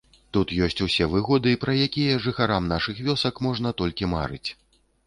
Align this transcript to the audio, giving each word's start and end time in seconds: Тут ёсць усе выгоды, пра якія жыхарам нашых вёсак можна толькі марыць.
Тут 0.37 0.53
ёсць 0.67 0.79
усе 0.85 1.07
выгоды, 1.11 1.53
пра 1.65 1.75
якія 1.87 2.17
жыхарам 2.27 2.63
нашых 2.75 3.05
вёсак 3.11 3.35
можна 3.49 3.79
толькі 3.85 4.13
марыць. 4.17 4.45